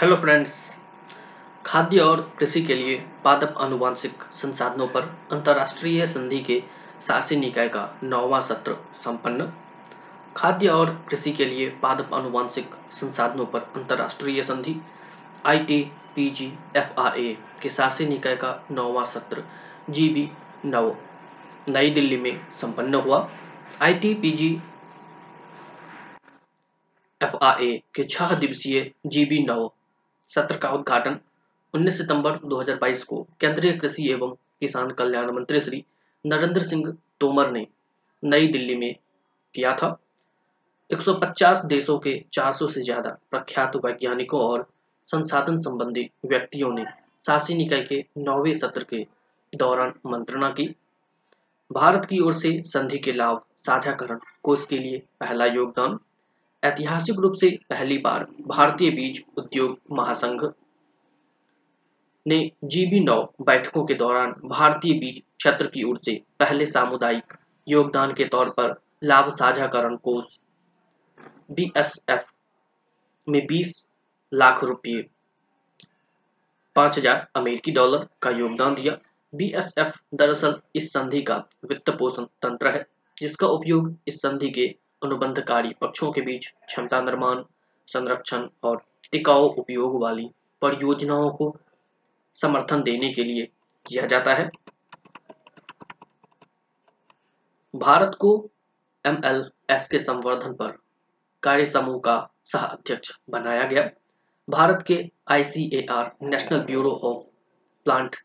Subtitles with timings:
[0.00, 0.52] Hello friends
[1.66, 6.62] खाद्य और कृषि के लिए पादप अनुवांशिक संसाधनों पर अंतर्राष्ट्रीय संधि के
[7.06, 9.46] शासी निकाय का नौवां सत्र संपन्न।
[10.36, 14.74] खाद्य और कृषि के लिए पादप आनुवांशिक संसाधनों पर अंतर्राष्ट्रीय संधि
[15.46, 15.80] I T
[16.14, 19.44] P G F R A के शासी निकाय का नौवां सत्र
[19.90, 20.28] जी बी
[20.66, 20.96] नव
[21.68, 23.18] नई दिल्ली में संपन्न हुआ।
[23.82, 24.48] I T P G
[27.20, 29.68] F R A के छह दिवसीय जी बी नौ
[30.30, 31.18] सत्र का उद्घाटन
[31.74, 35.84] 19 सितंबर 2022 को केंद्रीय कृषि एवं किसान कल्याण मंत्री श्री
[36.24, 37.66] नरेंद्र सिंह तोमर ने
[38.22, 38.94] नई दिल्ली में
[39.54, 39.96] किया था।
[40.90, 44.66] 150 देशों के 400 से ज़्यादा प्रख्यात वैज्ञानिकों और
[45.08, 46.84] संसाधन संबंधी व्यक्तियों ने
[47.24, 49.06] शासी निकाय के नौवे सत्र के
[49.52, 50.66] दौरान मंत्रणा की।
[51.70, 55.98] भारत की ओर से संधि के लाभ साझाकरण कोष के लिए पहला योगदान
[56.62, 60.40] ऐतिहासिक रूप से पहली बार भारतीय बीज उद्योग महासंघ
[62.26, 67.34] ने जीबी नौ बैठकों के दौरान भारतीय बीज क्षेत्र की ओर से पहले सामुदायिक
[67.68, 70.24] योगदान के तौर पर लाभ साझाकरण कोष
[71.50, 72.24] बीएसएफ
[73.28, 73.72] में 20
[74.32, 75.02] लाख रुपये
[76.76, 78.96] 5000 अमेरिकी डॉलर का योगदान दिया।
[79.34, 82.86] बीएसएफ दरअसल इस संधि का वित्त पोषण तंत्र है,
[83.18, 87.42] जिसका उपयोग इस संधि के अनुबंधकारी पक्षों के बीच क्षमता निर्माण,
[87.86, 90.30] संरक्षण और टिकाऊ उपयोग वाली
[90.62, 91.56] परियोजनाओं को
[92.34, 93.48] समर्थन देने के लिए
[93.86, 94.50] किया जाता है।
[97.74, 98.50] भारत को
[99.06, 100.78] एमएलएस के संवर्धन पर
[101.42, 103.90] कार्य समूह का सह अध्यक्ष बनाया गया।
[104.48, 107.24] भारत के ICAR National Bureau of
[107.84, 108.16] Plant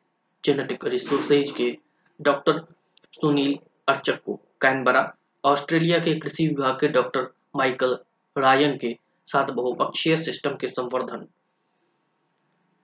[0.43, 1.77] Genetic Resources के
[2.21, 2.65] डॉक्टर
[3.11, 5.01] सुनील अर्चक को कैनबरा
[5.45, 7.97] ऑस्ट्रेलिया के कृषि विभाग के डॉक्टर माइकल
[8.35, 8.95] रायन के
[9.27, 11.27] साथ बहुपक्षीय सिस्टम के संवर्धन।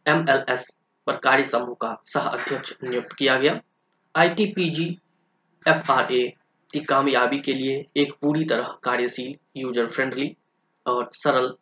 [0.05, 0.67] एमएलएस
[1.07, 3.59] पर कार्य समूह का सह अध्यक्ष नियुक्त किया गया।
[4.15, 4.85] आईटीपीजी
[5.65, 6.23] एफआरए
[6.69, 10.35] की कामयाबी के लिए एक पूरी तरह कार्यशील यूज़र फ्रेंडली
[10.85, 11.53] और सरल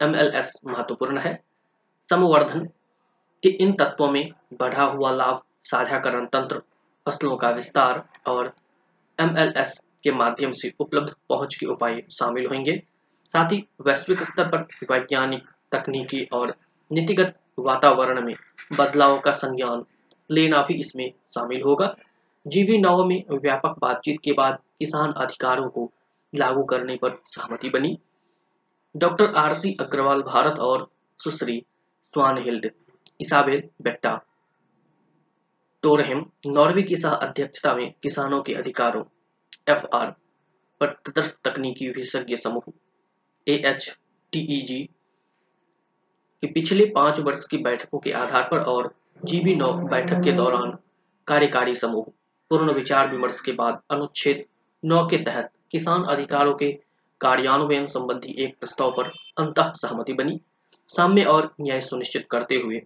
[0.00, 1.34] एमएलएस महत्वपूर्ण है।
[2.08, 2.64] संवर्धन
[3.42, 4.30] के इन तत्वों में
[4.60, 6.62] बढ़ा हुआ लाभ साझाकरण तंत्र,
[7.06, 8.54] फ़सलों का विस्तार और
[9.18, 12.76] एमएलएस के माध्यम से उपलब्ध पहुँच के उपाय शामिल होंगे।
[13.26, 16.54] साथ ही वैश्विक स्तर पर वैज्ञानिक तकनीकी और
[16.90, 18.34] नीतिगत वातावरण में
[18.78, 19.84] बदलाव का संज्ञान
[20.30, 21.94] लेना भी इसमें शामिल होगा।
[22.46, 25.90] जीवी नौ में व्यापक बातचीत के बाद किसान अधिकारों को
[26.32, 27.98] लागू करने पर सहमति बनी।
[28.94, 30.88] Doctor R C Agrawal Bharat और
[31.20, 31.62] सुश्री
[32.14, 32.70] स्वान हिल्ड
[33.20, 34.18] इसाबेल बेट्टा
[35.82, 39.02] टोरहेम नॉर्वे की सह अध्यक्षता में किसानों के अधिकारों
[39.68, 40.10] एफ़ आर
[40.80, 42.72] पर तटस्थ तकनीकी विशेषज्ञ समूह
[43.46, 43.98] ए एच
[44.32, 44.82] टीईजी
[46.42, 50.76] के पिछले पाँच वर्ष की बैठकों के आधार पर और जीबी नौ बैठक के दौरान
[51.26, 52.04] कार्यकारी समूह,
[52.50, 54.44] पूर्ण विचार विमर्श के बाद अनुच्छेद
[54.82, 56.72] नौ के तहत किसान अधिकारों के
[57.20, 59.08] कार्यान्वयन संबंधी एक प्रस्ताव पर
[59.38, 60.40] अंत सहमति बनी।
[60.88, 62.80] साम्य और न्याय सुनिश्चित करते हुए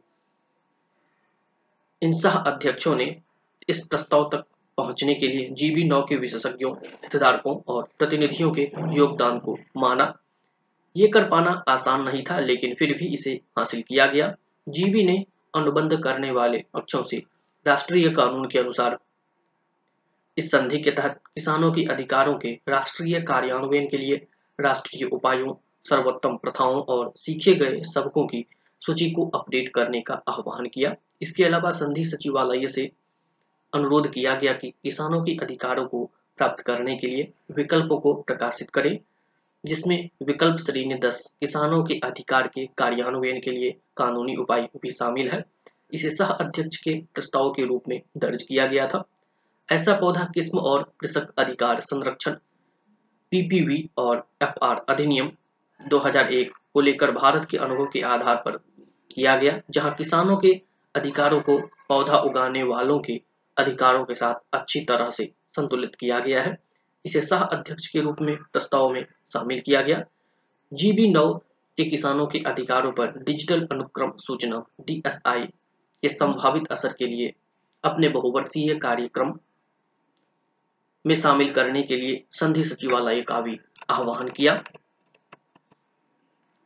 [2.03, 3.21] इन सह अध्यक्षों ने
[3.69, 4.45] इस प्रस्ताव तक
[4.83, 10.13] पहुँचने के लिए जीबी नौ के विशेषज्ञों, हितधारकों और प्रतिनिधियों के योगदान को माना।
[10.97, 14.35] ये कर पाना आसान नहीं था, लेकिन फिर भी इसे हासिल किया गया।
[14.69, 17.23] जीबी ने अनुबंध करने वाले पक्षों से
[17.67, 18.99] राष्ट्रीय कानून के अनुसार
[20.39, 24.27] इस संधि के तहत किसानों के अधिकारों के राष्ट्रीय कार्यान्वयन के लिए
[24.59, 25.55] राष्ट्रीय उपायों,
[25.85, 28.45] सर्वोत्तम प्रथाओं और सीखे गए सबकों की
[28.83, 32.91] सूची को अपडेट करने का आह्वान किया। इसके अलावा संधि सचिवालय से
[33.75, 38.71] अनुरोध किया गया कि किसानों के अधिकारों को प्राप्त करने के लिए विकल्पों को प्रकाशित
[38.71, 38.99] करें,
[39.65, 45.29] जिसमें विकल्प श्रेणी दस, किसानों के अधिकार के कार्यान्वयन के लिए कानूनी उपाय भी शामिल
[45.29, 45.45] है।
[45.93, 49.05] इसे सह अध्यक्ष के प्रस्ताव के रूप में दर्ज किया गया था।
[49.73, 52.33] ऐसा पौधा किस्म और कृषक अधिकार संरक्षण,
[53.31, 55.31] पीपीवी और एफआर अधिनियम
[55.89, 58.57] 2001 को लेकर भारत के अनुभव के आधार पर
[59.15, 60.61] किया गया, जहाँ किसानों के
[60.95, 61.59] अधिकारों को
[61.89, 63.21] पौधा उगाने वालों के
[63.59, 66.59] अधिकारों के साथ अच्छी तरह से संतुलित किया गया है।
[67.07, 70.05] इसे सह अध्यक्ष के रूप में प्रस्ताव में शामिल किया गया।
[70.73, 71.35] जीबी नौ
[71.77, 75.45] के किसानों के अधिकारों पर डिजिटल अनुक्रम सूचना, डीएसआई,
[76.03, 77.33] के संभावित असर के लिए
[77.85, 79.39] अपने बहुवर्षीय कार्यक्रम
[81.07, 83.61] में शामिल करने के लिए संधि सचिवालय का भी
[83.91, 84.63] आह्वान किया।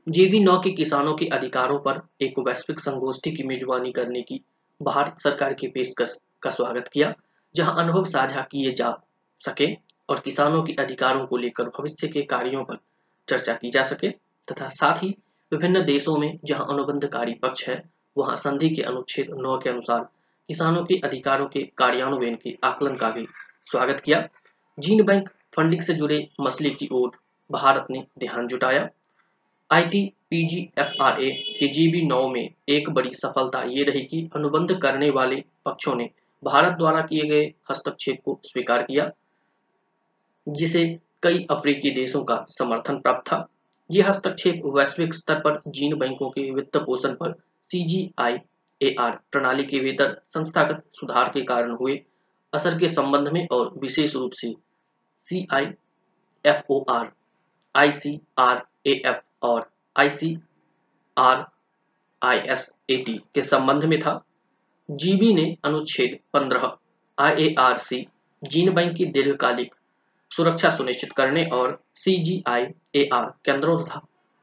[0.08, 4.44] जीवी नौ के किसानों के अधिकारों पर एक वैश्विक संगोष्ठी की मेजबानी करने की
[4.82, 7.12] भारत सरकार की पेशकश का स्वागत किया,
[7.54, 8.94] जहाँ अनुभव साझा किए जा
[9.40, 9.66] सके
[10.08, 12.78] और किसानों के अधिकारों को लेकर भविष्य के कार्यों पर
[13.28, 14.08] चर्चा की जा सके,
[14.48, 15.08] तथा साथ ही
[15.52, 17.82] विभिन्न देशों में जहाँ अनुबंधकारी पक्ष है,
[18.16, 20.00] वहाँ संधि के अनुच्छेद नौ के अनुसार
[20.48, 23.26] किसानों के अधिकारों के कार्यान्वयन के आकलन का भी
[23.66, 24.26] स्वागत किया।
[24.78, 27.10] जीन बैंक फंडिंग से जुड़े मसले की ओर
[27.50, 28.88] भारत ने ध्यान जुटाया।
[29.70, 35.42] आई पीजीएफआरए के जीबी नौ में एक बड़ी सफलता ये रही कि अनुबंध करने वाले
[35.64, 36.10] पक्षों ने
[36.46, 39.10] भारत द्वारा किए गए हस्तक्षेप को स्वीकार किया,
[40.46, 40.86] जिसे
[41.22, 43.46] कई अफ्रीकी देशों का समर्थन प्राप्त था।
[43.90, 47.32] ये हस्तक्षेप वैश्विक स्तर पर जीन बैंकों के वित्त पोषण पर
[47.70, 52.00] सीजीआईएआर प्रणाली के बेहतर संस्थागत सुधार के कारण हुए,
[52.52, 54.54] असर के संबंध में और विशेष रूप से
[55.26, 55.66] C I
[56.44, 57.10] F O R
[57.74, 60.36] I C R A F और I C
[61.16, 61.44] R
[62.22, 64.22] I S A T के संबंध में था।
[64.88, 66.70] जीबी ने अनुच्छेद 15
[67.18, 68.06] I A R C
[68.42, 69.74] gene bank की दीर्घकालिक
[70.30, 74.00] सुरक्षा सुनिश्चित करने और सी जी आई ए आर केंद्रों तथा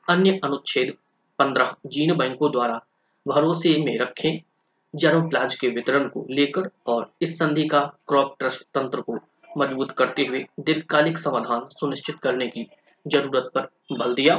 [0.07, 0.93] अन्य अनुच्छेद
[1.39, 2.81] 15 जीन बैंकों द्वारा
[3.25, 4.41] भरोसे में रखे
[4.95, 9.17] जर्म प्लाज के वितरण को लेकर और इस संधि का क्रॉप ट्रस्ट तंत्र को
[9.57, 12.67] मज़बूत करते हुए दीर्घकालिक समाधान सुनिश्चित करने की
[13.05, 14.35] ज़रूरत पर बल दिया।